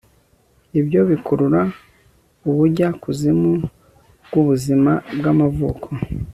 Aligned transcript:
ibyo 0.79 1.01
bikurura 1.09 1.61
ubujyakuzimu 2.49 3.51
bwubuzima 4.25 4.91
bwamavuko 5.17 5.87